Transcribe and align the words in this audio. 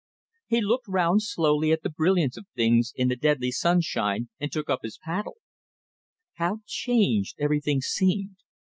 He 0.47 0.61
looked 0.61 0.87
round 0.87 1.21
slowly 1.21 1.71
at 1.71 1.83
the 1.83 1.89
brilliance 1.91 2.35
of 2.35 2.47
things 2.55 2.91
in 2.95 3.07
the 3.09 3.15
deadly 3.15 3.51
sunshine 3.51 4.29
and 4.39 4.51
took 4.51 4.67
up 4.67 4.79
his 4.81 4.97
paddle! 4.97 5.37
How 6.37 6.61
changed 6.65 7.35
everything 7.39 7.81
seemed! 7.81 8.37